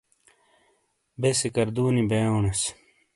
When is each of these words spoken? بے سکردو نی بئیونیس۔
بے 1.19 1.29
سکردو 1.39 1.85
نی 1.95 2.03
بئیونیس۔ 2.09 2.61